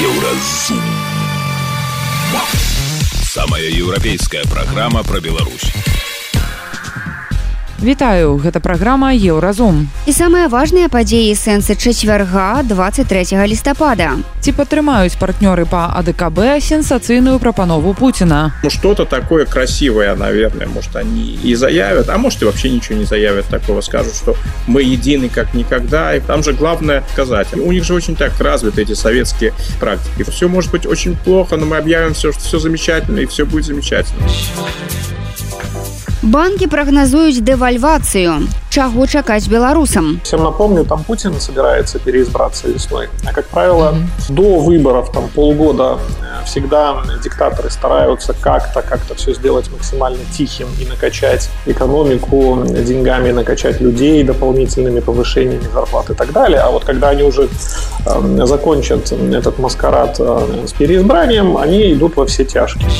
[0.00, 0.82] Еўразум.
[3.22, 5.72] Самая еўрапейская праграма пра Беларусь.
[7.83, 9.89] Вітаю, гэта праграма Еўразум.
[10.07, 14.23] І самыя важныя падзеі сэнсы чацвярга 23 лістапада.
[14.39, 18.53] Ці падтрымаюць партнёры па АДКБ сенсацыйную прапанову Пуціна.
[18.63, 23.05] Ну что-то такое красивое, наверное, может они и заявят, а может и вообще ничего не
[23.05, 26.15] заявят такого, скажут, что мы едины как никогда.
[26.15, 30.23] И там же главное сказать, у них же очень так развиты эти советские практики.
[30.29, 33.65] Все может быть очень плохо, но мы объявим все, что все замечательно, и все будет
[33.65, 34.23] замечательно.
[36.28, 38.32] Банкі прагназуюць дэвальвацыю.
[38.68, 40.20] Чаго чакаць беларусам?
[40.24, 43.08] Всем напомню, там Путин собирается переизбраться весной.
[43.24, 44.34] А как правило, mm-hmm.
[44.34, 50.84] до выборов там полгода э, всегда диктаторы стараются как-то как-то все сделать максимально тихим и
[50.84, 56.60] накачать экономику деньгами, накачать людей дополнительными повышениями зарплат и так далее.
[56.60, 57.48] А вот когда они уже
[58.04, 62.90] э, закончат этот маскарад э, с переизбранием, они идут во все тяжкие.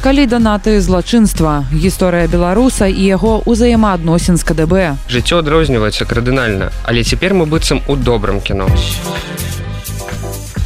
[0.00, 1.64] Калі данаты злачынства.
[1.72, 4.72] Гісторыя беларуса і яго ўзаемаадносін з КДБ
[5.12, 8.68] жыццё адрозніваецца кардынальна але цяпер мы быццам у добрым кіно.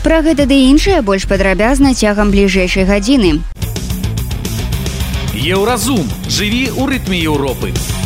[0.05, 3.41] Пра гэта ды іншае больш падрабязна цягам бліжэйшай гадзіны.
[5.35, 6.07] Еўразум.
[6.29, 7.75] Жыві ў рытме Еўропы.
[7.75, 8.04] У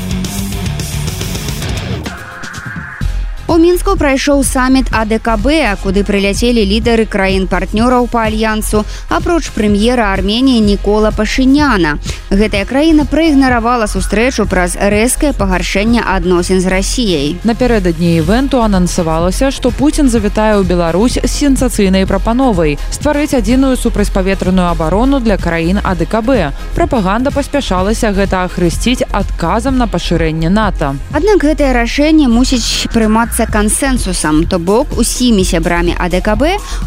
[3.56, 11.10] мінску прайшоў саміт АДКБ, куды прыляцелі лідары краін партнёраў па альянсу, апроч прэм'ера Арменіі Нікола
[11.10, 11.96] Пашыняна.
[12.28, 17.28] Гэтая краіна праігнаравала сустрэчу праз рэзкае пагаршэнне адносін з рассіяй.
[17.44, 25.20] Напярэдадні івенту анансавалася, што Пуін завітае ў Беларусь з сенсацыйнай прапановай стварыць адзіную супрацьпаветраную абарону
[25.20, 26.52] для краін АДКБ.
[26.74, 30.96] Прапаганда паспяшалася гэта ахрысціць адказам на пашырэнне НАТО.
[31.14, 36.42] Аднак гэтае рашэнне мусіць прымацца з'яўляцца кансэнсусам то бок усімі сябрамі адКб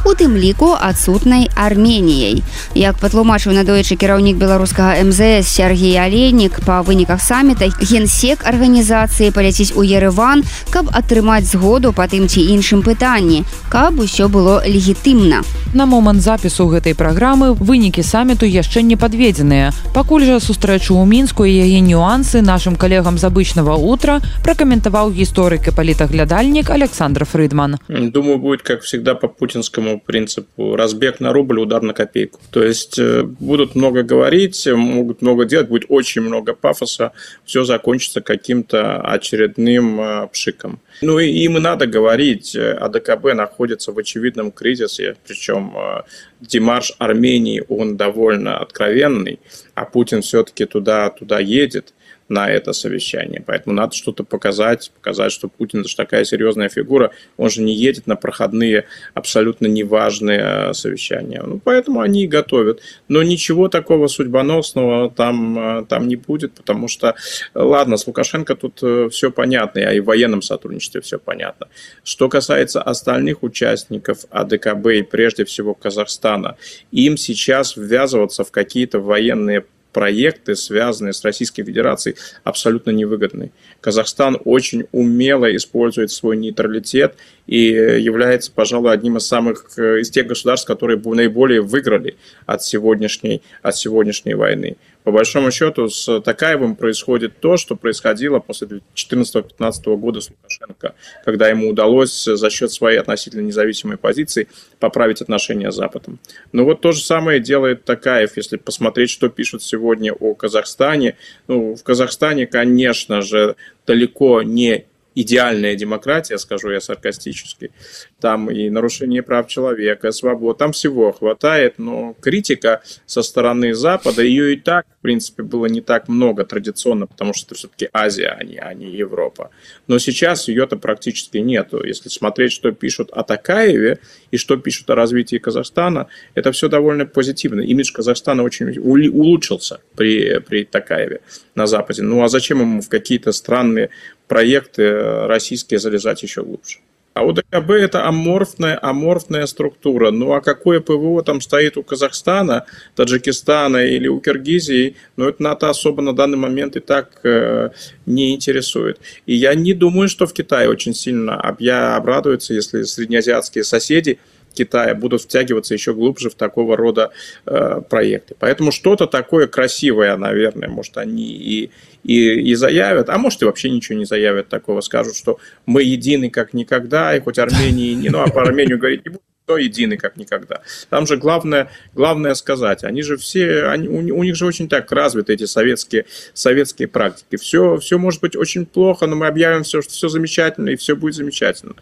[0.05, 2.43] у тым ліку адсутнай арменіяй.
[2.75, 9.83] Як патлумачыў надоечы кіраўнік беларускага мзс сергей алейнік па выніках саміта генсек арганізацыі паляціць у
[9.83, 15.43] ерыван каб атрымаць згоду па тым ці іншым пытанні каб усё было легітымна.
[15.73, 19.71] На момант запісу гэтай праграмы вынікі саміту яшчэ не падведзеныя.
[19.95, 25.75] Пакуль жа сустрэчу ў мінску яе нюансы нашим калегам з абычнага утра пракаментаваў гісторык і
[25.75, 27.77] палітагляда начальник Александр Фридман.
[27.87, 30.75] Думаю, будет, как всегда, по путинскому принципу.
[30.75, 32.39] Разбег на рубль, удар на копейку.
[32.49, 37.11] То есть э, будут много говорить, могут много делать, будет очень много пафоса.
[37.45, 40.79] Все закончится каким-то очередным э, пшиком.
[41.03, 42.55] Ну и им и надо говорить.
[42.55, 46.01] АДКБ находится в очевидном кризисе, причем э,
[46.39, 49.39] демарш Армении, он довольно откровенный,
[49.75, 51.93] а Путин все-таки туда, туда едет
[52.31, 53.43] на это совещание.
[53.45, 57.75] Поэтому надо что-то показать, показать, что Путин это же такая серьезная фигура, он же не
[57.75, 61.43] едет на проходные абсолютно неважные э, совещания.
[61.45, 62.81] Ну, поэтому они и готовят.
[63.09, 67.15] Но ничего такого судьбоносного там, э, там не будет, потому что,
[67.53, 71.67] ладно, с Лукашенко тут э, все понятно, и в военном сотрудничестве все понятно.
[72.03, 76.55] Что касается остальных участников АДКБ и прежде всего Казахстана,
[76.91, 83.51] им сейчас ввязываться в какие-то военные проекты, связанные с Российской Федерацией, абсолютно невыгодны.
[83.81, 87.15] Казахстан очень умело использует свой нейтралитет
[87.47, 92.15] и является, пожалуй, одним из самых э, из тех государств, которые наиболее выиграли
[92.45, 98.81] от сегодняшней, от сегодняшней войны по большому счету с Такаевым происходит то, что происходило после
[98.95, 100.95] 2014-2015 года с Лукашенко,
[101.25, 104.47] когда ему удалось за счет своей относительно независимой позиции
[104.79, 106.19] поправить отношения с Западом.
[106.51, 111.17] Но вот то же самое делает Такаев, если посмотреть, что пишут сегодня о Казахстане.
[111.47, 114.85] Ну, в Казахстане, конечно же, далеко не
[115.15, 117.71] идеальная демократия, скажу я саркастически.
[118.19, 124.53] Там и нарушение прав человека, свобод, там всего хватает, но критика со стороны Запада, ее
[124.53, 128.43] и так, в принципе, было не так много традиционно, потому что это все-таки Азия, а
[128.43, 129.49] не, а не Европа.
[129.87, 131.83] Но сейчас ее-то практически нету.
[131.83, 133.99] Если смотреть, что пишут о Такаеве
[134.29, 137.61] и что пишут о развитии Казахстана, это все довольно позитивно.
[137.61, 141.21] Имидж Казахстана очень улучшился при, при Такаеве
[141.55, 142.03] на Западе.
[142.03, 143.89] Ну а зачем ему в какие-то странные
[144.31, 146.77] проекты российские залезать еще глубже?
[147.13, 150.11] А ДКБ это аморфная, аморфная структура.
[150.11, 152.63] Ну а какое ПВО там стоит у Казахстана,
[152.95, 157.71] Таджикистана или у Киргизии, ну это НАТО особо на данный момент и так э,
[158.05, 159.01] не интересует.
[159.25, 164.17] И я не думаю, что в Китае очень сильно обрадуются, если среднеазиатские соседи
[164.53, 167.11] Китая будут втягиваться еще глубже в такого рода
[167.45, 168.35] э, проекты.
[168.39, 171.71] Поэтому что-то такое красивое, наверное, может, они и,
[172.03, 176.29] и, и заявят, а может, и вообще ничего не заявят такого, скажут, что мы едины
[176.29, 179.97] как никогда, и хоть Армении не, ну, а по Армению говорить не будем, кто единый
[179.97, 180.61] как никогда.
[180.89, 184.91] Там же главное, главное сказать, они же все, они, у, у них же очень так
[184.91, 187.37] развиты эти советские, советские практики.
[187.37, 190.95] Все, все может быть очень плохо, но мы объявим все, что все замечательно, и все
[190.95, 191.75] будет замечательно.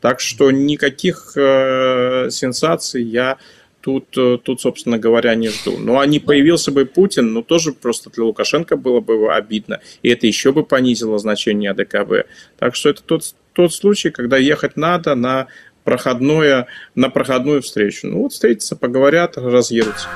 [0.00, 3.38] Так что никаких э, сенсаций я
[3.80, 5.76] тут, э, тут, собственно говоря, не жду.
[5.78, 9.80] Ну, а не появился бы Путин, ну, тоже просто для Лукашенко было бы обидно.
[10.02, 12.26] И это еще бы понизило значение АДКБ.
[12.58, 15.48] Так что это тот, тот случай, когда ехать надо на
[15.84, 18.08] проходное, на проходную встречу.
[18.08, 20.08] Ну, вот встретятся, поговорят, разъедутся.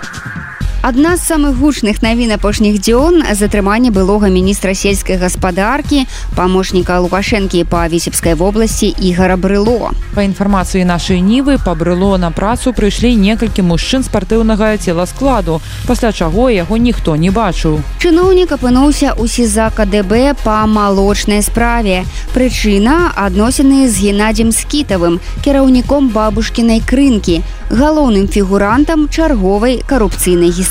[0.83, 6.03] Адна з самых гучных навін апошніх дзён затрымання былога міністра сельскай гаспадаркі
[6.35, 12.75] памочніка лукашэнкі па вісепскай вобласці ігора брыло па інфармацыі нашай нівы па брыло на працу
[12.75, 19.71] прыйшлі некалькі мужчын спартыўнага целаскладу пасля чаго яго ніхто не бачыў чыноўнік апынуўся у сіза
[19.71, 22.03] кДб па малочнай справе
[22.35, 27.39] прычына адносіны з геннадзем скітавым кіраўніком бабушкінай крынкі
[27.71, 30.66] галоўным фігурантам чарговай карупцыйнай гісторыі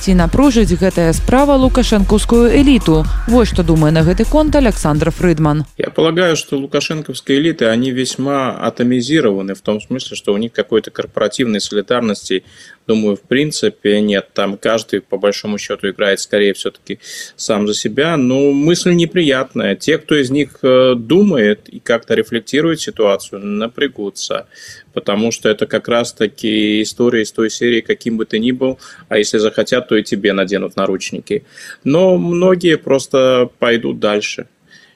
[0.00, 5.90] ці напружыць гэтая справа лукашэнкаўскую эліту вось што думае на гэты конт александр фрыдман я
[5.90, 11.60] полагаю что лукашенковские элиты они весьма атомизированы в том смысле что у них какой-то корпоративной
[11.60, 12.42] солидарности
[12.87, 14.29] думаю, в принципе нет.
[14.33, 16.99] Там каждый, по большому счету, играет скорее все-таки
[17.35, 18.17] сам за себя.
[18.17, 19.75] Но мысль неприятная.
[19.75, 24.47] Те, кто из них э, думает и как-то рефлектирует ситуацию, напрягутся.
[24.93, 28.79] Потому что это как раз-таки история из той серии, каким бы ты ни был,
[29.09, 31.43] а если захотят, то и тебе наденут наручники.
[31.83, 34.47] Но многие просто пойдут дальше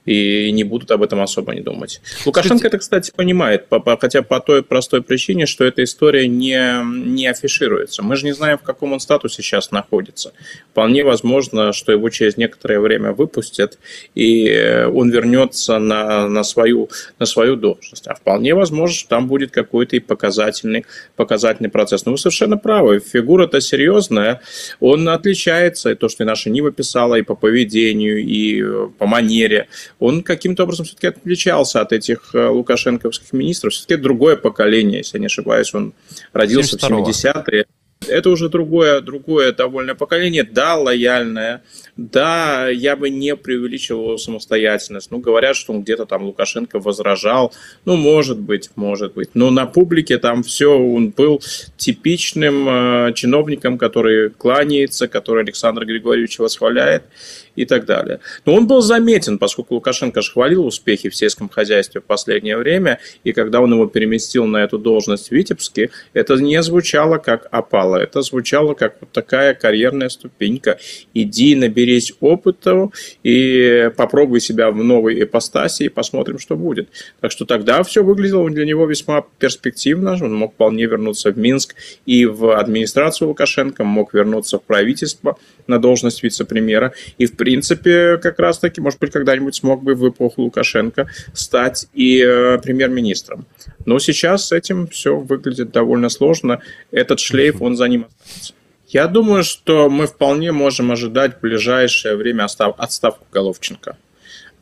[0.06, 2.02] и не будут об этом особо не думать.
[2.25, 3.68] Лукашенко это, кстати, понимает,
[4.00, 8.04] хотя по той простой причине, что эта история не, не афишируется.
[8.04, 10.34] Мы же не знаем, в каком он статусе сейчас находится.
[10.72, 13.80] Вполне возможно, что его через некоторое время выпустят,
[14.13, 18.08] и он вернется на, на, свою, на свою должность.
[18.08, 20.86] А вполне возможно, что там будет какой-то и показательный,
[21.16, 22.06] показательный процесс.
[22.06, 24.42] Но вы совершенно правы, фигура-то серьезная,
[24.80, 29.68] он отличается, и то, что и наша Нива писала, и по поведению, и по манере
[30.00, 33.74] он каким-то образом все-таки отличался от этих э, лукашенковских министров.
[33.74, 35.94] Все-таки другое поколение, если я не ошибаюсь, он
[36.34, 37.66] родился в 70-е
[38.08, 41.64] это уже другое, другое довольно поколение, да, лояльное,
[41.98, 45.12] да, я бы не преувеличивал его самостоятельность.
[45.12, 47.54] Ну, говорят, что он где-то там Лукашенко возражал.
[47.86, 49.30] Ну, может быть, может быть.
[49.34, 51.42] Но на публике там все, он был
[51.78, 57.04] типичным э, чиновником, который кланяется, который Александр Григорьевич восхваляет
[57.56, 58.19] и так далее.
[58.46, 63.00] Но он был заметен, поскольку Лукашенко же хвалил успехи в сельском хозяйстве в последнее время,
[63.24, 67.98] и когда он его переместил на эту должность в Витебске, это не звучало как опала,
[67.98, 70.78] это звучало как вот такая карьерная ступенька.
[71.13, 72.90] Иди, наберись опыта
[73.24, 76.90] и попробуй себя в новой ипостаси и посмотрим, что будет.
[77.22, 81.75] Так что тогда все выглядело для него весьма перспективно, он мог вполне вернуться в Минск
[82.06, 85.38] и в администрацию Лукашенко, мог вернуться в правительство
[85.68, 90.44] на должность вице-премьера, и в принципе, как раз-таки, может быть, когда-нибудь смог бы в эпоху
[90.44, 93.46] Лукашенко стать и э, премьер-министром.
[93.86, 96.62] Но сейчас с этим все выглядит довольно сложно.
[96.92, 98.54] Этот шлейф, он за ним останется.
[98.88, 103.98] Я думаю, что мы вполне можем ожидать в ближайшее время отставку Головченко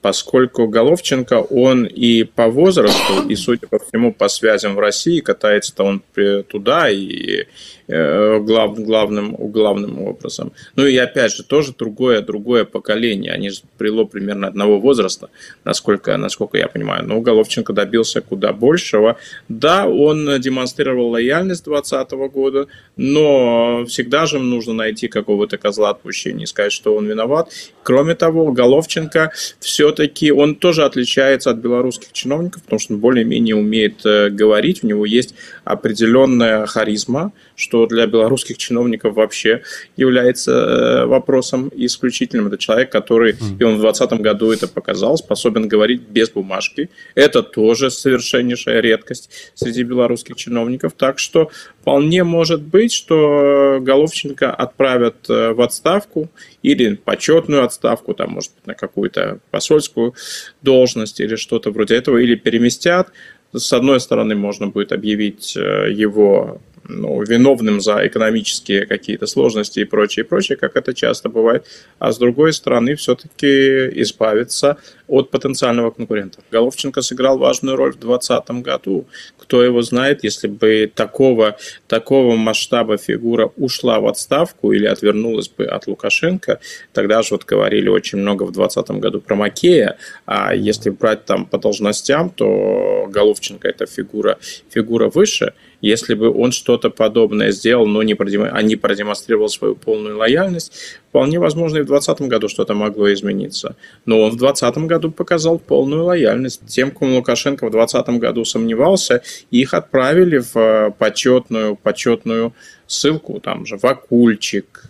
[0.04, 5.84] поскольку Головченко, он и по возрасту, и, судя по всему, по связям в России, катается-то
[5.86, 6.04] он
[6.50, 7.46] туда и
[7.94, 10.52] глав, главным, главным образом.
[10.76, 13.32] Ну и опять же, тоже другое, другое поколение.
[13.32, 15.30] Они же прило примерно одного возраста,
[15.64, 17.06] насколько, насколько я понимаю.
[17.06, 19.18] Но Головченко добился куда большего.
[19.50, 26.48] Да, он демонстрировал лояльность 2020 года, но всегда же нужно найти какого-то козла отпущения и
[26.48, 27.50] сказать, что он виноват.
[27.84, 34.06] Кроме того, Головченко все-таки, он тоже отличается от белорусских чиновников, потому что он более-менее умеет
[34.06, 39.64] э, говорить, у него есть определенная харизма, что для белорусских чиновников вообще
[39.96, 42.48] является э, вопросом исключительным.
[42.48, 46.90] Это человек, который, и он в 2020 году это показал, способен говорить без бумажки.
[47.16, 50.94] Это тоже совершеннейшая редкость среди белорусских чиновников.
[50.98, 51.50] Так что
[51.82, 56.30] вполне может быть, что Головченко отправят э, в отставку
[56.62, 60.14] или почетную отставку, там, может быть, на какую-то посольскую
[60.62, 63.12] должность или что-то вроде этого, или переместят.
[63.54, 69.86] С одной стороны, можно будет объявить э, его ну, виновным за экономические какие-то сложности и
[69.86, 71.66] прочее, прочее, как это часто бывает.
[72.00, 74.78] А с другой стороны, все-таки избавиться
[75.14, 76.40] от потенциального конкурента.
[76.52, 79.06] Головченко сыграл важную роль в 2020 году.
[79.38, 85.66] Кто его знает, если бы такого, такого масштаба фигура ушла в отставку или отвернулась бы
[85.66, 86.60] от Лукашенко,
[86.94, 91.46] тогда же вот говорили очень много в 2020 году про Макея, а если брать там
[91.46, 94.40] по должностям, то Головченко это фигура,
[94.70, 95.54] фигура выше–
[95.84, 98.48] если бы он что-то подобное сделал, но не, продем...
[98.50, 103.76] а не продемонстрировал свою полную лояльность, вполне возможно, и в 2020 году что-то могло измениться.
[104.06, 106.66] Но он в 2020 году показал полную лояльность.
[106.66, 112.54] Тем, кому Лукашенко в 2020 году сомневался, их отправили в э, почетную, почетную
[112.88, 114.86] ссылку, там же Вакульчик,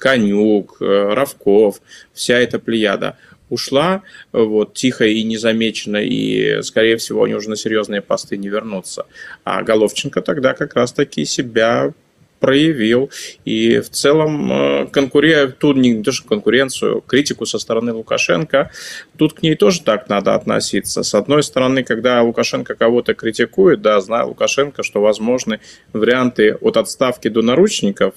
[0.00, 1.80] Конюк, э, Равков,
[2.12, 3.16] вся эта плеяда–
[3.50, 9.06] ушла вот, тихо и незамеченно, и, скорее всего, они уже на серьезные посты не вернутся.
[9.44, 11.92] А Головченко тогда как раз-таки себя
[12.38, 13.10] проявил.
[13.44, 18.70] И в целом э, конкуренцию, тут не то, конкуренцию, критику со стороны Лукашенко,
[19.16, 21.02] тут к ней тоже так надо относиться.
[21.02, 25.60] С одной стороны, когда Лукашенко кого-то критикует, да, знаю Лукашенко, что возможны
[25.92, 28.14] варианты от отставки до наручников,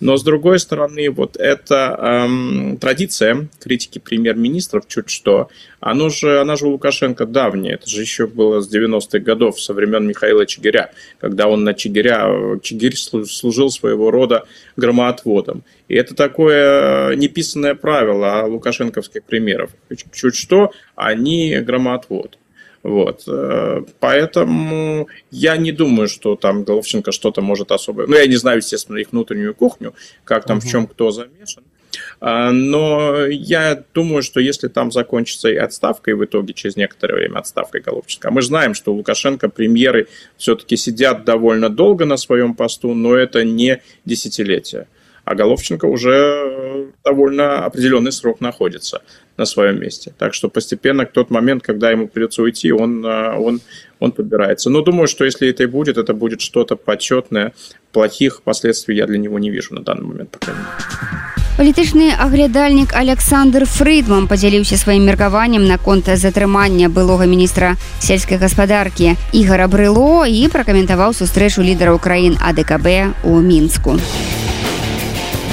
[0.00, 5.48] но с другой стороны, вот эта эм, традиция критики премьер-министров чуть что,
[5.80, 9.74] оно же, она же у Лукашенко давняя, это же еще было с 90-х годов, со
[9.74, 14.44] времен Михаила Чигиря, когда он на Чигиря, Чигирь служил своего рода
[14.76, 15.64] громоотводом.
[15.88, 19.70] И это такое неписанное правило лукашенковских примеров.
[20.12, 22.38] Чуть что, они громоотвод.
[22.82, 23.26] Вот.
[23.98, 28.06] Поэтому я не думаю, что там Головченко что-то может особое.
[28.06, 29.94] Ну, я не знаю, естественно, их внутреннюю кухню,
[30.24, 30.66] как там, угу.
[30.66, 31.64] в чем кто замешан.
[32.20, 37.14] А, но я думаю, что если там закончится и отставка, и в итоге через некоторое
[37.14, 42.16] время отставка Головченко, а мы знаем, что у Лукашенко премьеры все-таки сидят довольно долго на
[42.16, 44.86] своем посту, но это не десятилетие.
[45.24, 49.02] А Головченко уже довольно определенный срок находится
[49.36, 50.12] на своем месте.
[50.18, 53.60] Так что постепенно к тот момент, когда ему придется уйти, он, а, он,
[54.00, 54.70] он подбирается.
[54.70, 57.54] Но думаю, что если это и будет, это будет что-то почетное.
[57.92, 61.43] Плохих последствий я для него не вижу на данный момент, по крайней мере.
[61.54, 70.26] Палітычны аглядальнік Александр Фрыдман падзяліўся сваім меркаваннем наконт затрымання былога міністра сельскай гаспадаркі ігора брыло
[70.26, 73.94] і пракаментаваў сустрэчу лідараў краін АДКБ у мінску.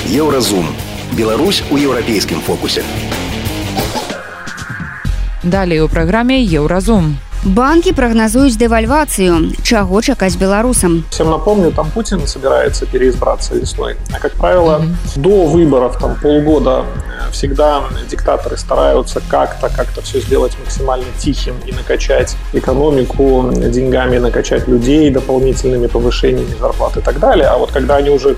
[0.10, 0.66] Еўразум.
[1.14, 2.82] Беларусь у еўрапейскім фокусе.
[5.44, 7.14] Далей у праграме Еўразум.
[7.47, 9.53] Банки прогнозуют девальвацию.
[9.63, 11.05] Чего чакать белорусам?
[11.11, 13.95] Всем напомню, там Путин собирается переизбраться весной.
[14.13, 15.21] А как правило, mm-hmm.
[15.21, 21.73] до выборов там полгода э, всегда диктаторы стараются как-то как-то все сделать максимально тихим и
[21.73, 27.47] накачать экономику деньгами, накачать людей дополнительными повышениями зарплат и так далее.
[27.47, 28.35] А вот когда они уже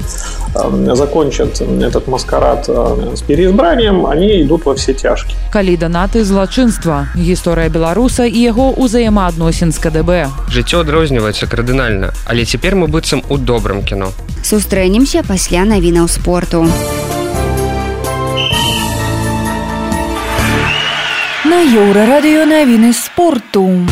[0.55, 5.37] э, закончат этот маскарад э, с переизбранием, они идут во все тяжкие.
[5.51, 10.11] Калі данаты злачынства, гісторыя беларуса і яго ў ўзаемаадносін з КДБ.
[10.53, 14.13] Жыццё адрозніваецца кардынальна, але цяпер мы быццам у добрым кіно.
[14.45, 16.67] Сустрэнемся пасля навінаў спорту.
[21.45, 23.89] На еўрарадыё навіны спорту.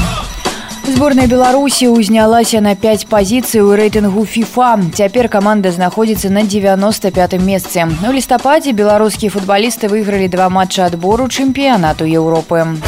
[0.86, 4.94] Зборная Беларусі ўзнялася на 5 пазіцый у рэйтынгу FIFA.
[4.94, 7.82] Цяпер каманда знаходзіцца на 95 месцы.
[8.06, 12.78] У лістападзе беларускія футбалісты выйгралі два матча адбору чэмпіянату Еўропы.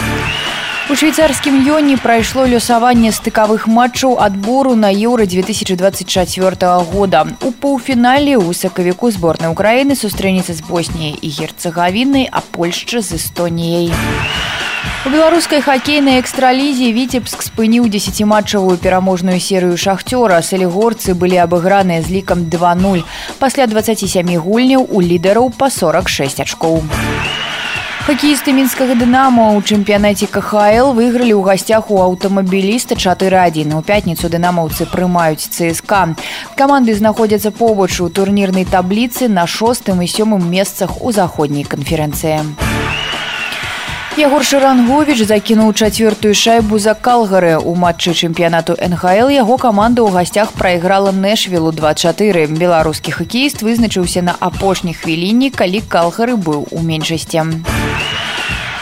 [0.92, 7.26] У швейцарскім ёне прайшло лёсаванне стыкавых матчаў адбору на еўра 2024 года.
[7.44, 13.92] У паўфінале ў сакавіку зборнай Украіны сустрэнецца з Босніяй і герцагавінай, а Польшча з Эстоніяй.
[15.06, 20.40] У беларускай хакейнай экстралізе віцебск спыніў дзесяціматчавую пераможную серыю шахцёра.
[20.40, 23.04] Салігорцы былі абыграныя з лікам 2-0.
[23.38, 26.82] Пасля 27 гульняў у лідараў па 46 ачкоў.
[28.03, 33.71] Хакеісты мінскага дынама ў чэмпіянаце КХл выйгралі ў гасцях у аўтамабіліста 4-1.
[33.71, 36.11] У пятніцу дынамаўцы прымаюць ЦСК.
[36.59, 42.82] Каманды знаходзяцца побач у турнірнай табліцы на шостым і сёмым месцах у заходняй канферэнцыі.
[44.18, 47.54] Ягор Шаранговіч закінуў чацвёртую шайбу за калгары.
[47.54, 52.50] У матчы чэмпіянату НХл яго каманда ў гасцях прайграла Нэшвілу 24.
[52.50, 57.62] Беларускі хакеіст вызначыўся на апошняй хвіліне, калі калгары быў у меншасці.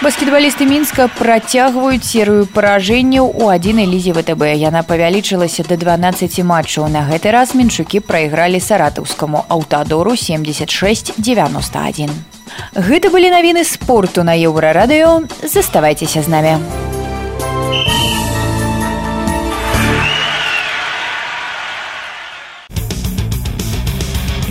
[0.00, 4.56] Баскетбалісты мінска працягваюць серыю паражэнняў у адзінай лізе ВТБ.
[4.56, 6.88] Яна павялічылася да 12 матчаў.
[6.88, 12.29] На гэты раз меншукі прайгралі саратаўскаму аўтадору 76-91.
[12.76, 15.24] Гэта былі навіны спорту на еўрарадыё.
[15.42, 16.54] Заставайцеся з намі.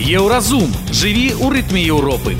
[0.06, 2.38] Еўразум жыві ў рытме Еўропы.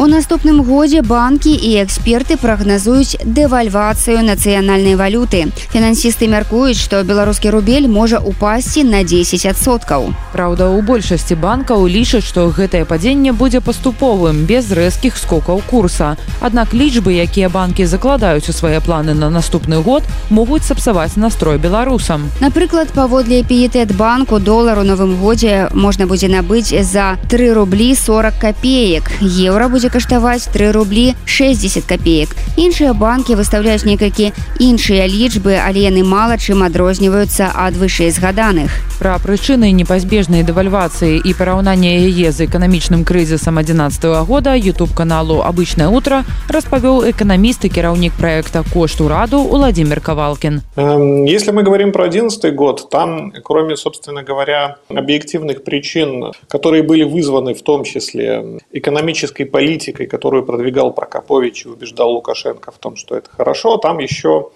[0.00, 5.48] У наступным годзе банкі і эксперты прагназуюць дэвальвацыю нацыянальнай валюты.
[5.72, 10.12] Фінансісты мяркуюць, што беларускі рубель можа упасці на 10соткаў.
[10.36, 16.16] Праўда, у большасці банкаў лічаць, што гэтае падзенне будзе паступовым без рэзкіх скокаў курса.
[16.44, 22.28] Аднак лічбы, якія банкі закладаюць у свае планы на наступны год, могуць сапсаваць настрой беларусам.
[22.44, 28.34] Напрыклад, паводле піетэт банку долар у новым годзе можна будзе набыць за 3 рублі 40
[28.40, 29.10] копеек.
[29.24, 32.36] Еўра будзе каштаваць 3 рублі 60 копеек.
[32.56, 38.70] Іншыя банкі выстаўляюць некалькі іншыя лічбы, але яны мала чым адрозніваюцца ад вышэй згаданых.
[38.98, 45.42] Пра прычыны непазбежнай дэвальвацыі і параўнання яе з эканамічным крызісам 11 -го года YouTube каналу
[45.42, 50.62] обычное утро распавёў эканаміст і кіраўнік проекта кошт ураду Владимир Ковалкин.
[50.76, 57.04] Эм, если мы говорим про 2011 год, там, кроме, собственно говоря, объективных причин, которые были
[57.04, 63.15] вызваны в том числе экономической политикой, которую продвигал Прокопович и убеждал Лукашенко в том, что
[63.15, 64.51] это хорошо, там еще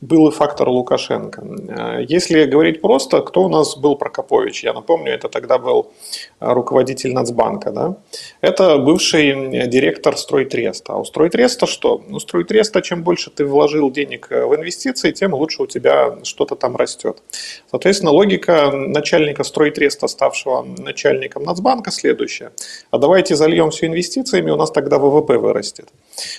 [0.00, 1.42] был и фактор Лукашенко.
[1.68, 4.64] Э, если говорить просто, кто у нас был Прокопович?
[4.64, 5.92] Я напомню, это тогда был
[6.40, 7.70] руководитель Нацбанка.
[7.70, 7.96] Да?
[8.40, 10.94] Это бывший директор Стройтреста.
[10.94, 12.02] А у Стройтреста что?
[12.08, 16.76] У Стройтреста чем больше ты вложил денег в инвестиции, тем лучше у тебя что-то там
[16.76, 17.22] растет.
[17.70, 22.52] Соответственно, логика начальника Стройтреста, ставшего начальником Нацбанка, следующая.
[22.90, 25.88] А давайте зальем все инвестициями, у нас тогда ВВП вырастет.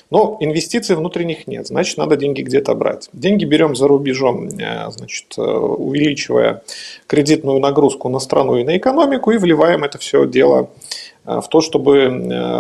[0.10, 3.10] Но инвестиций внутренних нет, значит, надо деньги где-то брать.
[3.14, 6.64] Деньги берем за рубежом, э, значит, э, увеличивая
[7.08, 10.70] кредитную нагрузку на страну и на экономику, и вливаем это все дело
[11.26, 12.08] э, в то, чтобы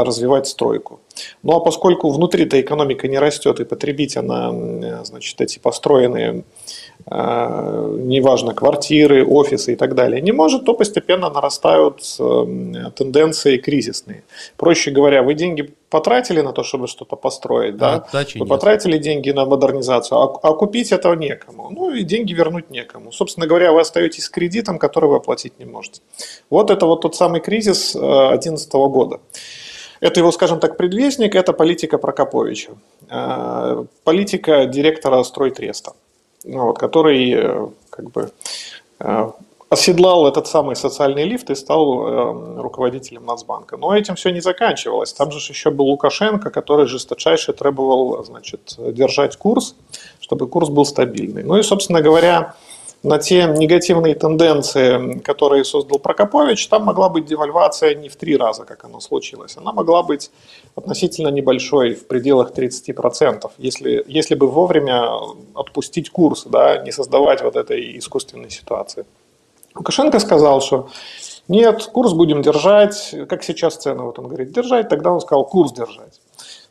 [0.05, 0.99] развивать стройку.
[1.43, 6.43] Ну а поскольку внутри-то экономика не растет, и потребить она, значит, эти построенные
[7.09, 14.23] неважно, квартиры, офисы и так далее, не может, то постепенно нарастают эм, тенденции кризисные.
[14.57, 18.05] Проще говоря, вы деньги потратили на то, чтобы что-то построить, да?
[18.11, 18.25] да?
[18.35, 18.49] Вы нет.
[18.49, 21.69] потратили деньги на модернизацию, а, а купить этого некому.
[21.69, 23.11] Ну и деньги вернуть некому.
[23.11, 26.01] Собственно говоря, вы остаетесь с кредитом, который вы оплатить не можете.
[26.49, 29.19] Вот это вот тот самый кризис 2011 э, года.
[30.01, 32.71] Это его, скажем так, предвестник, это политика Прокоповича.
[33.09, 35.93] Э, политика директора стройтреста.
[36.47, 38.31] Ну вот, который э, как бы
[38.99, 39.29] э,
[39.69, 43.75] оседлал этот самый социальный лифт и стал э, руководителем Нацбанка.
[43.75, 45.11] Но этим все не заканчивалось.
[45.13, 49.75] Там же еще был Лукашенко, который жесточайше требовал значит, держать курс,
[50.21, 51.43] чтобы курс был стабильный.
[51.43, 52.55] Ну и, собственно говоря,
[53.03, 58.65] на те негативные тенденции, которые создал Прокопович, там могла быть девальвация не в три раза,
[58.65, 59.57] как оно случилось.
[59.57, 60.31] Она могла быть
[60.75, 65.09] относительно небольшой, в пределах 30%, если, если бы вовремя
[65.53, 69.05] отпустить курс, да, не создавать вот этой искусственной ситуации.
[69.75, 70.89] Лукашенко сказал, что
[71.47, 75.71] нет, курс будем держать, как сейчас цены, вот он говорит, держать, тогда он сказал курс
[75.71, 76.19] держать.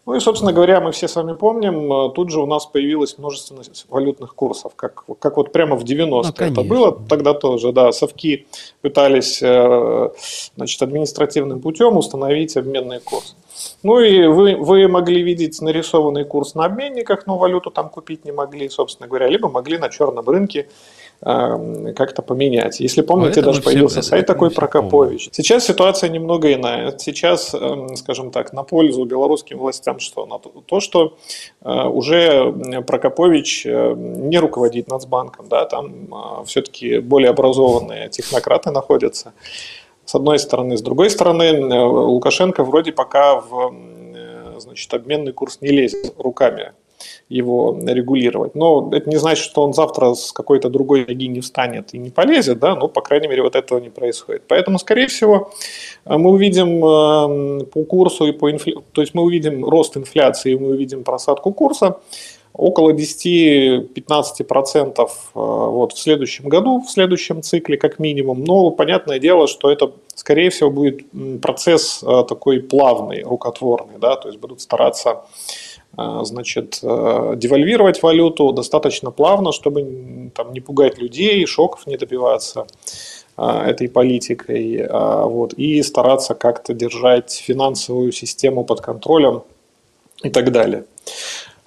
[0.07, 3.19] Ну и, собственно говоря, мы все с вами помним, э, тут же у нас появилось
[3.19, 3.57] множество
[3.89, 8.47] валютных курсов, как, как вот прямо в 90-е ну, это было, тогда тоже, да, совки
[8.83, 10.11] пытались э,
[10.55, 13.35] значит, административным путем установить обменный курс.
[13.83, 18.31] Ну и вы, вы могли видеть нарисованный курс на обменниках, но валюту там купить не
[18.31, 20.69] могли, собственно говоря, либо могли на черном рынке
[21.21, 22.81] как-то поменять.
[22.81, 25.25] Если помните, даже появился все, сайт такой Прокопович.
[25.25, 25.35] Помню.
[25.35, 26.97] Сейчас ситуация немного иная.
[26.99, 27.55] Сейчас,
[27.97, 30.27] скажем так, на пользу белорусским властям что?
[30.27, 31.17] На то, что
[31.63, 32.53] э, уже
[32.87, 39.33] Прокопович э, не руководит Нацбанком, да, там э, все-таки более образованные технократы находятся.
[40.05, 40.77] С одной стороны.
[40.77, 43.75] С другой стороны, Лукашенко вроде пока в
[44.59, 46.73] значит, обменный курс не лезет руками
[47.29, 48.55] его регулировать.
[48.55, 52.11] Но это не значит, что он завтра с какой-то другой ноги не встанет и не
[52.11, 54.43] полезет, да, но, по крайней мере, вот этого не происходит.
[54.49, 55.51] Поэтому, скорее всего,
[56.05, 60.69] мы увидим э, по курсу и по инфляции, то есть мы увидим рост инфляции, мы
[60.69, 61.97] увидим просадку курса
[62.57, 68.45] около 10-15% э, вот в следующем году, в следующем цикле как минимум.
[68.45, 71.03] Но понятное дело, что это, скорее всего, будет
[71.43, 75.25] процесс э, такой плавный, рукотворный, да, то есть будут стараться
[75.97, 82.67] значит, э, девальвировать валюту достаточно плавно, чтобы там, не пугать людей, шоков не добиваться
[83.37, 89.43] а, этой политикой, а, вот, и стараться как-то держать финансовую систему под контролем
[90.23, 90.85] и так далее.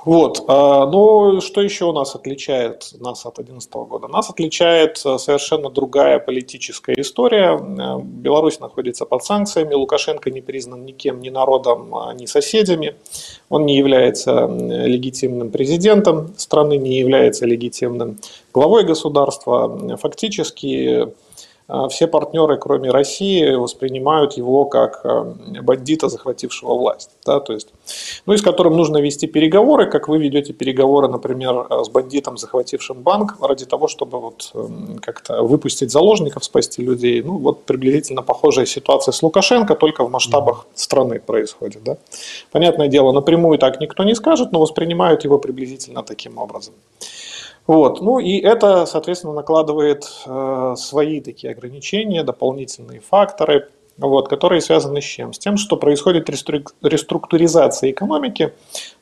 [0.05, 0.45] Вот.
[0.47, 4.07] А, но что еще у нас отличает нас от 2011 года?
[4.07, 7.57] Нас отличает э, совершенно другая политическая история.
[7.57, 12.95] Э, Беларусь находится под санкциями, Лукашенко не признан никем, ни народом, ни соседями.
[13.49, 18.19] Он не является легитимным президентом страны, не является легитимным
[18.53, 19.97] главой государства.
[19.97, 21.12] Фактически а,
[21.89, 27.12] все партнеры, кроме России, воспринимают его как а, бандита, захватившего власть.
[27.25, 27.67] Да, то есть,
[28.25, 33.01] ну и с которым нужно вести переговоры, как вы ведете переговоры, например, с бандитом, захватившим
[33.01, 37.21] банк, ради того, чтобы вот эм, как-то выпустить заложников, спасти людей.
[37.21, 41.84] Ну, вот приблизительно похожая ситуация с Лукашенко, только в масштабах страны происходит.
[41.84, 41.97] Да?
[42.51, 46.73] Понятное дело, напрямую так никто не скажет, но воспринимают его приблизительно таким образом.
[47.69, 48.01] Вот.
[48.01, 55.05] Ну и это, соответственно, накладывает э, свои такие ограничения, дополнительные факторы, вот, которые связаны с
[55.05, 55.34] чем?
[55.34, 56.32] С тем, что происходит
[56.82, 58.53] реструктуризация экономики,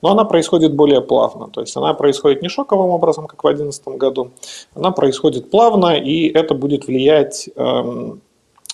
[0.02, 1.48] но она происходит более плавно.
[1.48, 4.32] То есть она происходит не шоковым образом, как в 2011 году,
[4.76, 8.20] она происходит плавно, и это будет влиять, эм,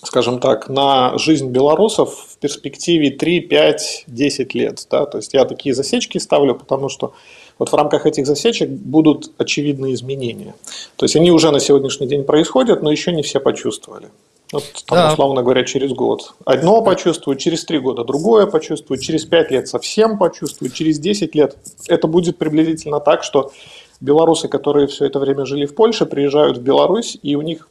[0.03, 4.87] скажем так, на жизнь белорусов в перспективе 3, 5, 10 лет.
[4.91, 5.05] Да?
[5.05, 7.13] То есть я такие засечки ставлю, потому что
[7.59, 10.55] вот в рамках этих засечек будут очевидные изменения.
[10.95, 14.09] То есть они уже на сегодняшний день происходят, но еще не все почувствовали.
[14.51, 15.11] Вот, там, да.
[15.13, 16.33] условно говоря, через год.
[16.45, 21.57] Одно почувствуют, через три года другое почувствуют, через пять лет совсем почувствуют, через десять лет.
[21.87, 23.51] Это будет приблизительно так, что
[23.99, 27.67] белорусы, которые все это время жили в Польше, приезжают в Беларусь, и у них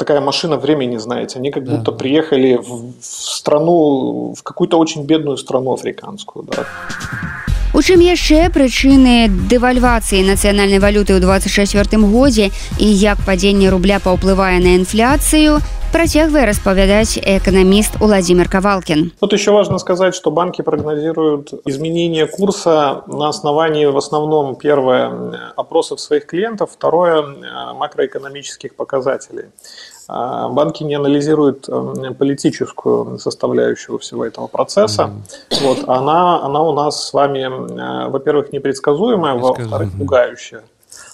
[0.00, 1.38] такая машина времени, знаете.
[1.38, 1.76] Они как да.
[1.76, 6.44] будто приехали в, в страну, в какую-то очень бедную страну африканскую.
[6.44, 6.66] Да.
[7.74, 12.48] У чым яшчэ прычыны дэвальвацыі нацыянальнай валюты ў 24 годзе
[12.80, 15.60] і як падзенне рубля паўплывае на інфляцыю,
[15.91, 19.11] Протягивая распавядать экономист Владимир Ковалкин.
[19.19, 25.99] Тут еще важно сказать, что банки прогнозируют изменение курса на основании в основном, первое, опросов
[25.99, 27.23] своих клиентов, второе,
[27.73, 29.45] макроэкономических показателей.
[30.07, 35.03] А, банки не анализируют эм, политическую составляющую всего этого процесса.
[35.03, 35.67] Mm-hmm.
[35.67, 40.63] Вот, она, она у нас с вами, э, во-первых, непредсказуемая, во-вторых, пугающая.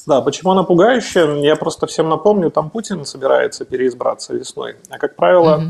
[0.07, 1.35] Да, почему она пугающая?
[1.41, 4.77] Я просто всем напомню, там Путин собирается переизбраться весной.
[4.89, 5.61] А как правило,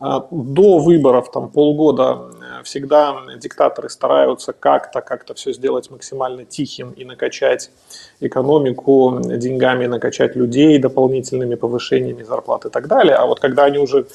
[0.00, 0.26] mm-hmm.
[0.32, 2.18] до выборов там полгода
[2.60, 7.70] э, всегда диктаторы стараются как-то как-то все сделать максимально тихим и накачать
[8.18, 13.14] экономику деньгами, накачать людей дополнительными повышениями зарплат и так далее.
[13.14, 14.08] А вот когда они уже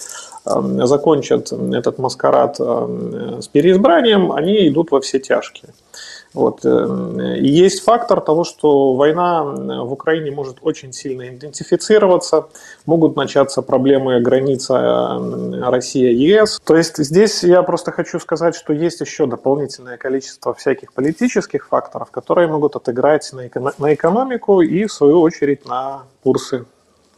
[0.46, 5.70] эм, закончат этот маскарад эм, с переизбранием, они идут во все тяжкие.
[6.34, 6.66] Вот.
[6.66, 12.48] Э, и есть фактор того, что война в Украине может очень сильно идентифицироваться,
[12.86, 16.62] могут начаться проблемы границы э, Россия-ЕС.
[16.64, 22.12] То есть здесь я просто хочу сказать, что есть еще дополнительное количество всяких политических факторов,
[22.12, 26.66] которые могут отыграть на экономику и, в свою очередь, на курсы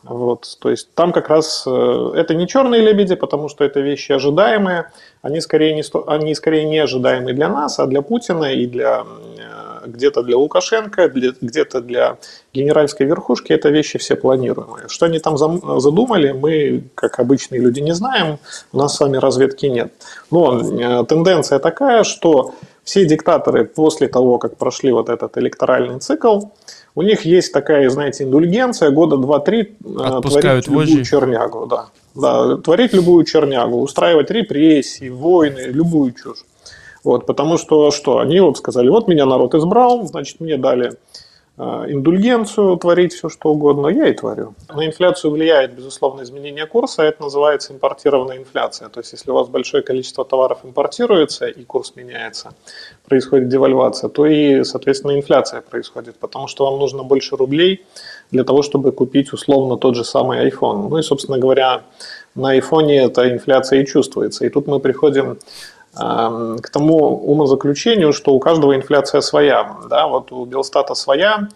[0.08, 4.12] вот, то есть там как раз э, это не черные лебеди, потому что это вещи
[4.12, 4.92] ожидаемые,
[5.24, 9.88] они скорее не, они скорее не ожидаемые для нас, а для Путина и для э,
[9.88, 12.18] где-то для Лукашенко, где-то для
[12.54, 14.88] генеральской верхушки это вещи все планируемые.
[14.90, 18.38] Что они там задумали, мы, как обычные люди, не знаем,
[18.74, 19.92] у нас с вами разведки нет.
[20.30, 26.42] Но э, тенденция такая, что все диктаторы после того, как прошли вот этот электоральный цикл,
[26.96, 31.04] у них есть такая, знаете, индульгенция, года 2-3 э, творить любую вожжи.
[31.04, 31.68] чернягу.
[31.68, 31.88] Да.
[32.16, 36.46] Да, творить любую чернягу, устраивать репрессии, войны, любую чушь.
[37.04, 38.20] Вот, потому что что?
[38.20, 40.94] Они вот сказали, вот меня народ избрал, значит, мне дали
[41.58, 44.56] индульгенцию, творить все что угодно, я и творю.
[44.74, 48.90] На инфляцию влияет, безусловно, изменение курса, это называется импортированная инфляция.
[48.90, 52.54] То есть, если у вас большое количество товаров импортируется и курс меняется,
[53.08, 57.86] происходит девальвация, то и, соответственно, инфляция происходит, потому что вам нужно больше рублей
[58.32, 60.90] для того, чтобы купить условно тот же самый iPhone.
[60.90, 61.84] Ну и, собственно говоря,
[62.36, 64.46] на iPhone эта инфляция и чувствуется.
[64.46, 65.40] И тут мы приходим
[65.96, 66.98] к тому
[67.32, 69.78] умозаключению, что у каждого инфляция своя.
[69.90, 70.08] Да?
[70.08, 71.48] Вот у Белстата своя,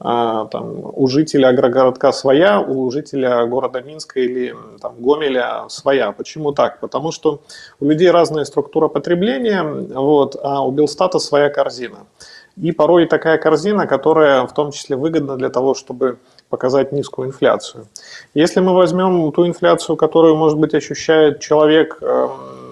[0.00, 6.12] а, там, у жителя агрогородка своя, у жителя города Минска или там, Гомеля своя.
[6.12, 6.78] Почему так?
[6.78, 7.40] Потому что
[7.80, 12.06] у людей разная структура потребления, вот, а у Белстата своя корзина.
[12.56, 17.86] И порой такая корзина, которая в том числе выгодна для того, чтобы показать низкую инфляцию.
[18.34, 22.00] Если мы возьмем ту инфляцию, которую, может быть, ощущает человек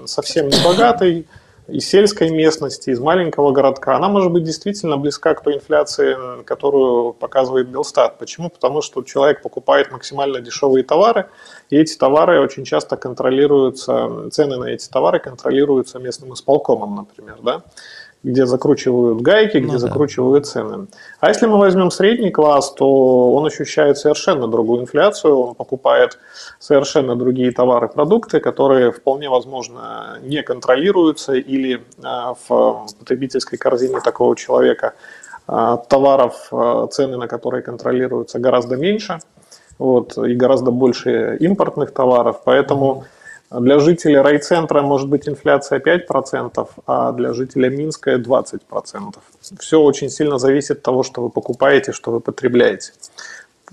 [0.06, 1.26] совсем не богатый,
[1.68, 7.12] из сельской местности, из маленького городка, она может быть действительно близка к той инфляции, которую
[7.12, 8.18] показывает Белстат.
[8.18, 8.50] Почему?
[8.50, 11.28] Потому что человек покупает максимально дешевые товары,
[11.70, 17.38] и эти товары очень часто контролируются, цены на эти товары контролируются местным исполкомом, например.
[17.42, 17.62] Да?
[18.26, 19.78] Где закручивают гайки, где ну, да.
[19.78, 20.88] закручивают цены.
[21.20, 26.18] А если мы возьмем средний класс, то он ощущает совершенно другую инфляцию, он покупает
[26.58, 34.34] совершенно другие товары, продукты, которые вполне возможно не контролируются или а, в потребительской корзине такого
[34.34, 34.94] человека
[35.46, 39.20] а, товаров, а, цены на которые контролируются гораздо меньше.
[39.78, 42.40] вот, и гораздо больше импортных товаров.
[42.44, 43.04] Поэтому
[43.50, 48.60] для жителей райцентра может быть инфляция 5%, а для жителя Минска 20%.
[49.60, 52.92] Все очень сильно зависит от того, что вы покупаете, что вы потребляете.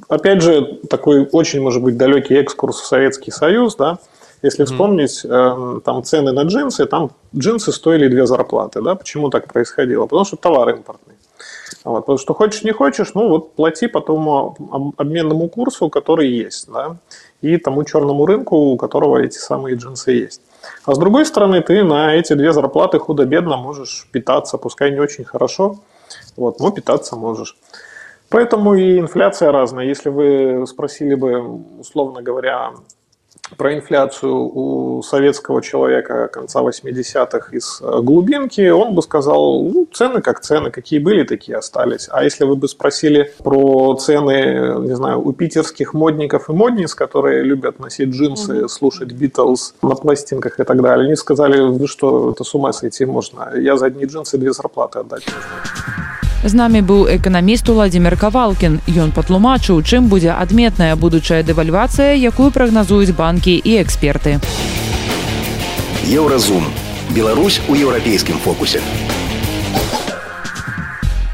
[0.08, 4.00] Опять же, такой очень, может быть, далекий экскурс в Советский Союз, да,
[4.44, 9.52] если вспомнить, э, там цены на джинсы, там джинсы стоили две зарплаты, да, почему так
[9.52, 10.06] происходило?
[10.06, 11.16] Потому что товар импортный.
[11.86, 16.72] Вот, потому что хочешь, не хочешь, ну вот плати по тому обменному курсу, который есть,
[16.72, 16.98] да,
[17.44, 20.42] и тому черному рынку, у которого эти самые джинсы есть.
[20.86, 25.26] А с другой стороны, ты на эти две зарплаты худо-бедно можешь питаться, пускай не очень
[25.26, 25.76] хорошо,
[26.38, 27.58] вот, но питаться можешь.
[28.30, 29.86] Поэтому и инфляция разная.
[29.86, 32.72] Если вы спросили бы, условно говоря,
[33.58, 40.22] про инфляцию у советского человека конца 80-х из э, глубинки, он бы сказал, ну, цены
[40.22, 42.08] как цены, какие были, такие остались.
[42.12, 47.44] А если вы бы спросили про цены, не знаю, у питерских модников и модниц, которые
[47.44, 52.44] любят носить джинсы, слушать Битлз на пластинках и так далее, они сказали, вы что, это
[52.44, 53.52] с ума сойти можно.
[53.56, 56.03] Я за одни джинсы две зарплаты отдать можно.
[56.44, 58.82] З намі быў эканаміст Владзімир Кавалкін.
[59.00, 64.44] Ён патлумачыў, чым будзе адметная будучая дэвальвацыя, якую прагназуюць банкі і эксперты.
[66.04, 66.68] Еўразум.
[67.16, 68.82] Беларусь у еўрапейскім фокусе.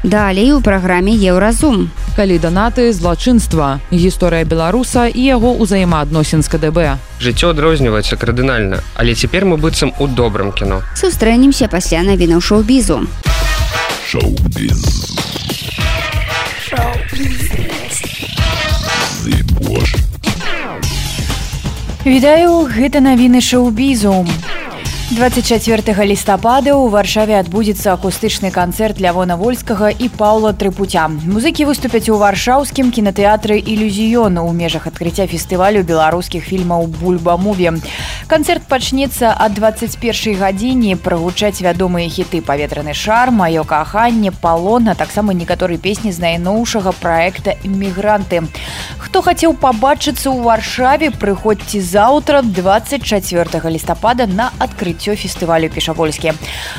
[0.04, 1.90] Далей у праграме Еўразум.
[2.14, 6.78] Калі данаты злачынства, гісторыя беларуса і яго ўзаемаадносін з КДБ.
[7.18, 10.82] Жыццё адрозніваецца кардынальна, але цяпер мы быццам у добрым кіно.
[10.94, 13.06] Сустрэнемся пасля навінаў шоу-бізу.
[14.10, 14.82] Showbiz.
[22.06, 24.26] Вітаю гита новини шоу-бізу.
[25.11, 32.17] 24 лістапада ў варшаве адбудзецца акустычны канцэрт лявона вольскага і паўла трыпуця музыкі выступяць у
[32.17, 37.77] варшаўскім кінатэатры ілюзіён у межах адкрыцця фестывалю беларускіх фільмаў бульбамуве
[38.25, 45.77] канцэрт пачнецца ад 21 гадзіне прагучаць вядомыя хіты паветраны шар маё каханне палона таксама некаторы
[45.77, 48.41] песні з найноўшага проекта іммігранты
[48.97, 56.33] хто хацеў пабачыцца ў варшаве прыходзьце заўтра 24 лістапада на адкрыццё адкрыццё фестывалю пешапольскі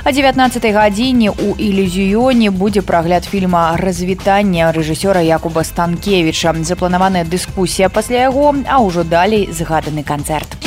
[0.04, 8.28] а 19 гадзіне у ілюзіёне будзе прагляд фільма развітання рэжысёра якуба станкевича запланаваная дыскусія пасля
[8.28, 10.60] яго а ўжо далей згаданы канцэрт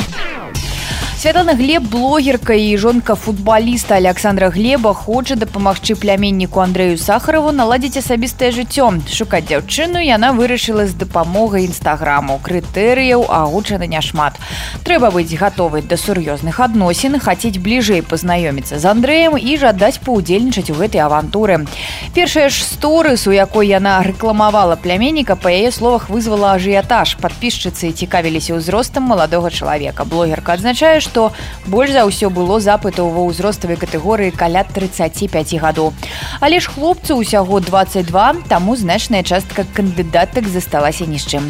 [1.24, 8.48] Святлана Глеб блогерка і жонка футбаліста Александра Глеба хоча дапамагчы пляменніку Андрею Сахарову наладзіць асабістае
[8.56, 8.88] жыццё.
[9.04, 12.40] Шукаць дзяўчыну яна вырашыла з дапамогай нстаграму.
[12.40, 14.40] Крытэрыяў агучана няшмат.
[14.80, 20.78] Трэба быць гатовай да сур'ёзных адносін, хацець бліжэй пазнаёміцца з Андрэем і жадаць паўдзельнічаць у
[20.80, 21.68] гэтай авантуры.
[22.16, 27.20] Першая ж сторыс, у якой яна рэкламавала пляменніка, па яе словах вызвала ажыятаж.
[27.20, 30.08] Падпісчыцы цікавіліся ўзростам маладога чалавека.
[30.08, 31.31] Блогерка адзначае, што што
[31.71, 35.31] больш за ўсё было запытаў ва ўзроставай катэгорыі каля 35
[35.63, 35.95] гадоў.
[36.43, 41.43] Але ж хлопцу ўсяго 22, таму значная частка кандыдатак засталася ні з чым.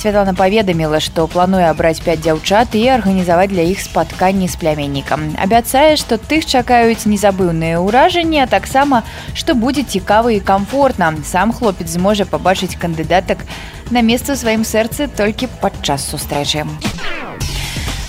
[0.00, 5.36] Святлана паведаміла, што плануе абраць 5 дзяўчат і арганізаваць для іх спатканні з плямяннікам.
[5.36, 9.04] Абяцае, што тых чакаюць незабыўныя ўражанні, а таксама,
[9.36, 11.12] што будзе цікава і комфортна.
[11.28, 13.44] Сам хлопец зможа пабачыць кандыдатак
[13.92, 16.64] на месца ў сваім сэрцы толькі падчас сустрэчы.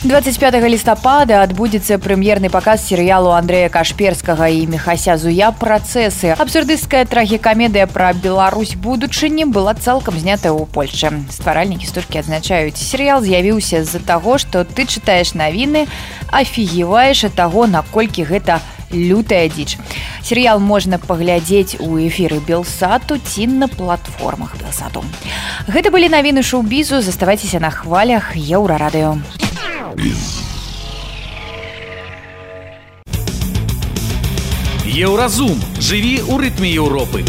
[0.06, 8.12] 25 лістапада адбудзецца прэм'ерны паказ серыялу Андрэя кашперскага і мехася зуя працэсы абсурдысцкая трагікамедыя пра
[8.12, 14.62] Беларусь будучыні была цалкам знятая ў Польшчы стваральнікі стужкі адзначаюць серыял з'явіўся з-за таго што
[14.62, 15.88] ты чытаеш навіны
[16.30, 18.62] афігіваеш ад таго наколькі гэта
[18.93, 19.77] Лютая дзіч
[20.23, 25.04] серыял можна паглядзець у эфіры белсату ці на платформах белсату.
[25.67, 27.01] Гэта былі навіны шоу-бізу.
[27.01, 28.36] Заставайцеся на хвалях.
[28.36, 29.17] Еўрарадыё
[34.91, 35.56] Еўразум.
[35.80, 37.23] Жыві ў рытме Еўропы.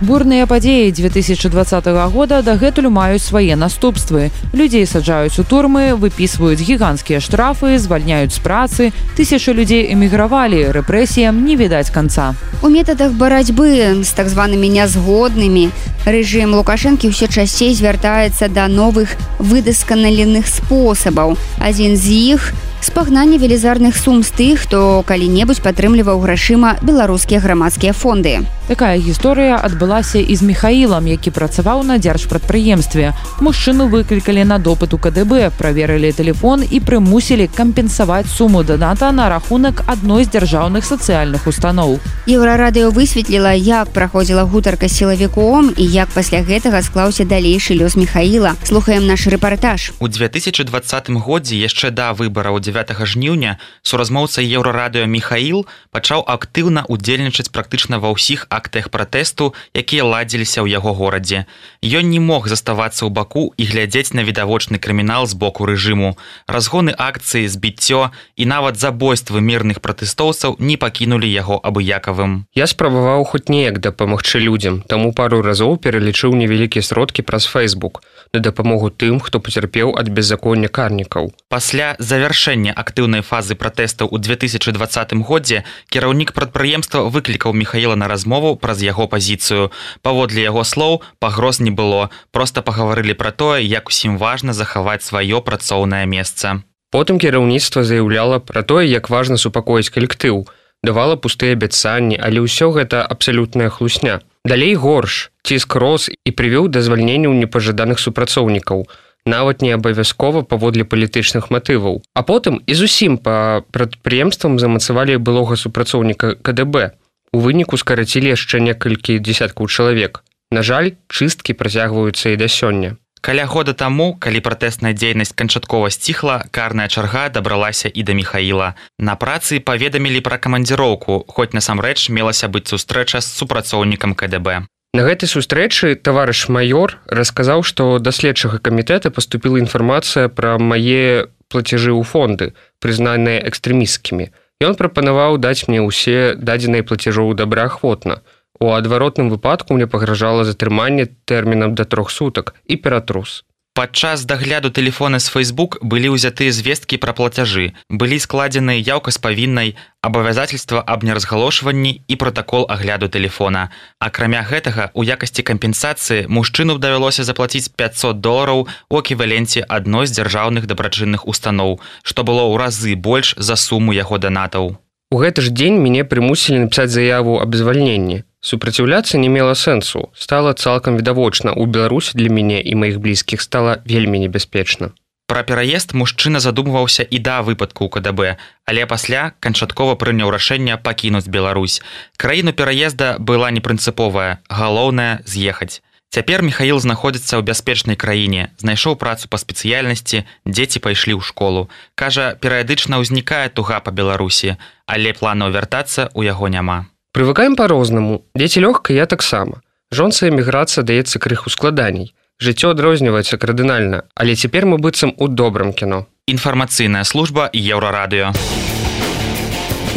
[0.00, 4.30] Бурныя падзеі 2020 года дагэтуль маюць свае наступствы.
[4.56, 8.96] Людзей саджаюць у турмы, выпісваюць гіганцкія штрафы, звальняюць з працы.
[9.12, 12.32] Тысячы людзей эмігравалі, рэпрэсіям не відаць канца.
[12.64, 15.68] У метадах барацьбы з так званымі нязгоднымі
[16.08, 21.36] рэжым лукашэнкі ўсё часцей звяртаецца да новых выдасканаленых спосабаў.
[21.60, 28.40] Адзін з іх спагнанне велізарных сум з тых, хто калі-небудзь падтрымліваў грашыма беларускія грамадскія фонды.
[28.70, 33.18] Такая гісторыя адбылася і з Михаілам, які працаваў на дзяржпрадпрыемстве.
[33.42, 39.82] Мужчыну выклікалі на допыт у КДБ, праверылі тэлефон і прымусілі кампенсаваць суму даната на рахунак
[39.90, 41.98] адной з дзяржаўных сацыяльных устаноў.
[42.30, 48.54] Еўрарадыё высветліла, як праходзіла гутарка сілавіком і як пасля гэтага склаўся далейшы лёс Михаіла.
[48.62, 49.98] Слухаем наш рэпартаж.
[49.98, 57.98] У 2020 годзе яшчэ да выбараў 9 жніўня суразмоўца еўрарадыё Михаил пачаў актыўна удзельнічаць практычна
[57.98, 61.48] ва ўсіх актах пратэсту, якія ладзіліся ў яго горадзе.
[61.80, 66.20] Ён не мог заставацца ў баку і глядзець на відавочны крымінал з боку рэжыму.
[66.44, 72.44] Разгоны акцыі, збіццё і нават забойствы мірных пратэстоўцаў не пакінулі яго абыякавым.
[72.52, 78.40] Я спрабаваў хоць неяк дапамагчы людзям, таму пару разоў пералічыў невялікія сродкі праз Facebook на
[78.40, 81.32] дапамогу тым, хто пацярпеў ад беззаконня карнікаў.
[81.48, 88.82] Пасля завяршэння актыўнай фазы пратэстаў у 2020 годзе кіраўнік прадпрыемства выклікаў Михаіла на размову праз
[88.82, 89.70] яго пазіцыю.
[90.02, 95.40] Паводле яго слоў пагроз не было, проста пагаварылі пра тое, як усім важна захаваць сваё
[95.40, 96.62] працоўнае месца.
[96.90, 100.48] Потым кіраўніцтва заяўляла пра тое, як важна супакоіць калектыў,
[100.82, 104.20] давала пустыя абяцанні, але ўсё гэта абсалютная хлусня.
[104.44, 108.88] Далей горш, ціск рос і прывёў да звальненняў непажаданых супрацоўнікаў
[109.26, 112.02] нават не абавязкова паводле палітычных матываў.
[112.14, 116.96] А потым і зусім па прадпрыемствам замацавалі былога супрацоўніка КДБ.
[117.32, 120.24] У выніку скарацілі яшчэ некалькі дзесяткаў чалавек.
[120.50, 122.98] На жаль, чысткі працягваюцца і да сёння.
[123.20, 128.74] Каля года таму, калі пратэсная дзейнасць канчаткова сціхла, карная чарга дабралася і да Михаіла.
[128.98, 134.66] На працы паведамілі пра камандзіроўку, хоць насамрэч мелася быць сустрэча з супрацоўнікам КДБ.
[134.90, 141.92] На гэтай сустрэчы таварыш майор расказаў, што да следчага камітэта паступіла інфармацыя пра мае плацяжы
[141.94, 144.32] ў фонды, прызнаныя экстрэмісткімі.
[144.63, 148.21] Ён прапанаваў даць мне ўсе дадзеныя плацяжоў добраахвотна.
[148.59, 153.43] У адваротным выпадку мне пагражала затрыманне тэрмінам да трох сутак і ператрус.
[153.80, 159.72] Падчас дагляду тэлефона з Facebook былі ўзятыя звесткі пра плацяжы, былі складзены яўка з павіннай,
[160.04, 163.72] абавязательства аб неразгалошванні і пратакол агляду тэлефона.
[163.96, 170.68] Акрамя гэтага, у якасці кампенсацыі мужчыну давялося заплаціць 500 долараў у эквіваленце адной з дзяржаўных
[170.68, 174.76] дабрачынных устаноў, што было ў разы больш за суму яго данатаў.
[175.08, 178.28] У гэты ж дзень мяне прымусілі напісаць заяву аб звальненні.
[178.40, 183.82] Супраціўляцца не мела сэнсу, стала цалкам відавочна у Беларусі для мяне і маіх блізкіх стала
[183.84, 184.96] вельмі небяспечна.
[185.30, 188.34] Пра пераезд мужчына задумваўся і да выпадку КДБ,
[188.66, 191.82] але пасля канчаткова прыняў рашэнне пакінуць Беларусь.
[192.16, 195.84] Краіну пераезда была непрынцыповая, галоўнае з'ехаць.
[196.10, 201.68] Цяпер Михаил знаходзіцца ў бяспечнай краіне, знайшоў працу па спецыяльнасці, дзеці пайшлі ў школу.
[201.94, 204.56] Кажа, перыядычна ўзнікае туга па Беларусі,
[204.90, 206.90] але планаў вяртацца ў яго няма.
[207.12, 208.22] Прывыкаем па-рознаму.
[208.36, 209.62] Дзеці лёгка я таксама.
[209.90, 212.14] Жонца эміграцыя даецца крыху складаней.
[212.38, 216.06] Жыццё адрозніваецца кардынальна, але цяпер мы быццам у добрым кіно.
[216.30, 218.30] Інфармацыйная служба еўрарадыё.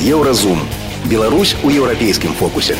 [0.01, 0.59] Еўразум.
[1.05, 2.75] Беларусь у еўрапейскім фокусе.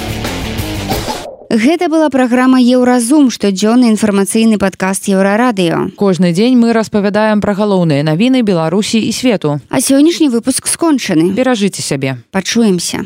[1.53, 5.93] Гэта была праграма Еўразум, штодзённы інфармацыйны падкаст еўрарадыё.
[5.93, 9.61] Кожны дзень мы распавядаем пра галоўныя навіны Беларусі і свету.
[9.69, 11.29] А сённяшні выпуск скончаны.
[11.29, 12.17] Беражыце сябе.
[12.31, 13.05] Пачуемся.